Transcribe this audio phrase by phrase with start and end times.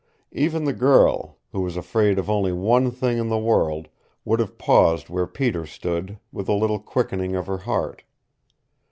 [0.31, 3.87] Even the girl, who was afraid of only one thing in the world,
[4.25, 8.01] would have paused where Peter stood, with a little quickening of her heart.